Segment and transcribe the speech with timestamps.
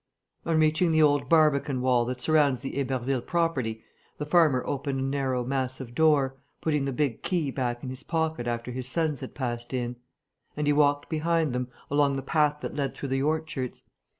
[0.47, 3.83] On reaching the old barbican wall that surrounds the Héberville property,
[4.17, 8.47] the farmer opened a narrow, massive door, putting the big key back in his pocket
[8.47, 9.97] after his sons had passed in.
[10.57, 13.83] And he walked behind them, along the path that led through the orchards.